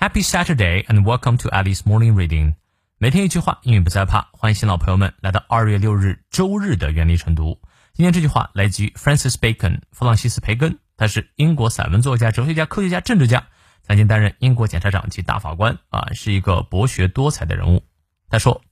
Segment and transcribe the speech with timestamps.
[0.00, 2.54] Happy Saturday and welcome to Alice Morning Reading。
[2.98, 4.28] 每天一句话，英语不再怕。
[4.30, 7.60] 欢迎新老朋友们来到二月六日周日的原力晨读。
[7.94, 10.78] 今天这句话来自于 Francis Bacon，弗朗西斯·培根。
[10.96, 13.48] 他是英国散文作家、哲学家、科学家、政治家，
[13.82, 17.84] 曾经担任英国检察长及大法官啊，是一个博学多才的人物。
[18.28, 18.62] 他说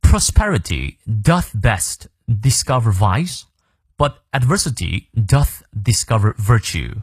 [0.00, 3.42] ：“Prosperity doth best discover vice,
[3.98, 7.02] but adversity doth discover virtue。”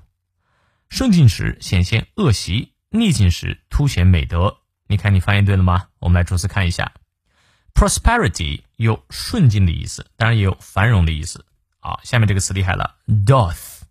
[0.89, 2.72] 顺境时显现恶习。
[2.95, 4.55] 逆境时凸显美德，
[4.85, 5.87] 你看你翻译对了吗？
[5.97, 6.91] 我们来逐词看一下
[7.73, 11.43] ，prosperity 有顺境的意思，当然也有繁荣的意思
[11.79, 11.99] 啊。
[12.03, 13.81] 下面这个词厉害了，doth，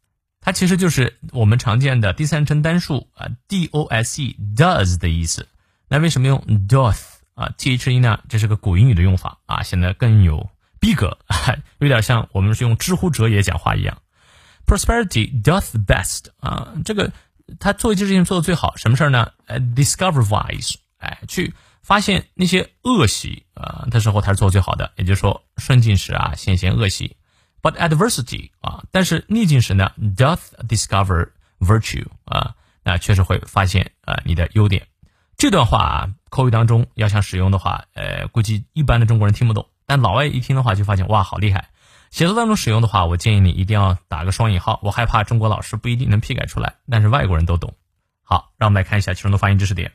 [0.40, 5.48] 它其实就是我们常见的第三人称单数啊，d o s e does 的意思。
[5.88, 6.38] 那为什么用
[6.68, 7.02] doth
[7.34, 8.20] 啊？t h e 呢？
[8.28, 10.48] 这是个古英语的用法啊，显得更有
[10.78, 11.18] 逼格，
[11.80, 13.98] 有点像我们是用知乎者也讲话一样。
[14.64, 17.10] prosperity doth best 啊，这个。
[17.60, 19.32] 他做一件事情做的最好，什么事儿呢？
[19.46, 24.92] 呃，discover vice，哎，去发现那些恶习啊的时候，他是做最好的。
[24.96, 27.16] 也就是说，顺境时啊，显现恶习
[27.62, 32.54] ；but adversity 啊，但是逆境时呢，doth discover virtue 啊，
[32.84, 34.86] 那确实会发现啊你的优点。
[35.36, 41.70] 这段话啊，口语当中要想使用的话，呃，估计一般的中国人听不懂，但老外一听的话就发现哇，好厉害。
[42.12, 44.78] 写作当中使用的话，我建议你一定要打个双引号。
[44.82, 47.74] 我害怕中国老师不一定能批改出来，但是外国人都懂。
[48.22, 49.92] 好，让我们来看一下其中的发音知识点。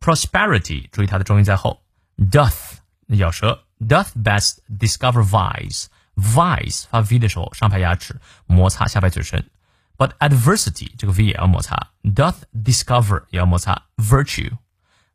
[0.00, 1.82] Prosperity，注意它的重音在后。
[2.16, 2.78] Doth，
[3.08, 3.64] 咬舌。
[3.78, 9.50] Doth best discover vice，vice 发 v 的时候上排牙齿摩擦下排嘴唇。
[9.98, 11.88] But adversity，这个 v 也要摩擦。
[12.02, 13.82] Doth discover 也要摩擦。
[13.98, 14.56] Virtue，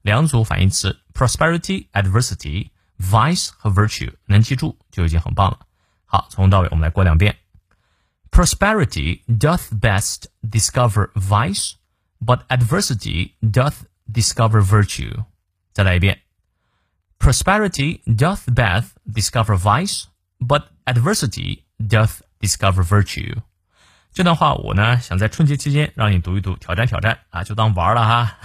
[0.04, 5.62] 两组反义词：prosperity，adversity，vice 和 virtue，能记住就已经很棒了。
[6.08, 7.36] 好，从头到尾我们来过两遍。
[8.32, 11.74] Prosperity doth best discover vice,
[12.20, 13.76] but adversity doth
[14.12, 15.26] discover virtue.
[15.74, 16.22] 再来一遍。
[17.20, 20.06] Prosperity doth best discover vice,
[20.40, 23.42] but adversity doth discover virtue.
[24.14, 28.38] 这段话我呢想在春节期间让你读一读，挑战挑战啊，就当玩了哈。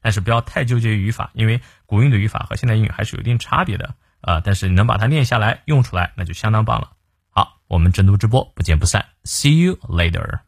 [0.00, 3.94] 但是不要太纠结于语法，因为古音的语法和现代英语还是有一定差别的。
[4.20, 6.92] 啊，但是你能把它练下来、用出来，那就相当棒了。
[7.30, 10.40] 好，我们真读直播不见不散，See you later。